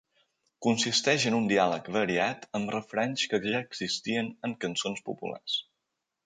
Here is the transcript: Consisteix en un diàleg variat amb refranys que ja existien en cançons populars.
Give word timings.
Consisteix 0.65 1.25
en 1.31 1.35
un 1.39 1.43
diàleg 1.51 1.89
variat 1.97 2.47
amb 2.61 2.71
refranys 2.77 3.27
que 3.35 3.41
ja 3.45 3.61
existien 3.67 4.33
en 4.49 4.57
cançons 4.65 5.05
populars. 5.13 5.61